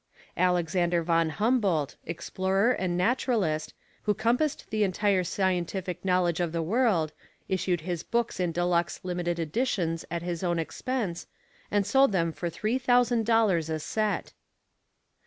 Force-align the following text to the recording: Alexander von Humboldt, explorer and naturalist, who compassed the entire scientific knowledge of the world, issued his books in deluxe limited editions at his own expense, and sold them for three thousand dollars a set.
Alexander 0.37 1.03
von 1.03 1.29
Humboldt, 1.29 1.95
explorer 2.07 2.71
and 2.71 2.97
naturalist, 2.97 3.75
who 4.05 4.15
compassed 4.15 4.65
the 4.71 4.83
entire 4.83 5.23
scientific 5.23 6.03
knowledge 6.03 6.39
of 6.39 6.51
the 6.51 6.63
world, 6.63 7.13
issued 7.47 7.81
his 7.81 8.01
books 8.01 8.39
in 8.39 8.51
deluxe 8.51 9.01
limited 9.03 9.37
editions 9.37 10.03
at 10.09 10.23
his 10.23 10.43
own 10.43 10.57
expense, 10.57 11.27
and 11.69 11.85
sold 11.85 12.11
them 12.13 12.31
for 12.31 12.49
three 12.49 12.79
thousand 12.79 13.27
dollars 13.27 13.69
a 13.69 13.77
set. 13.79 14.33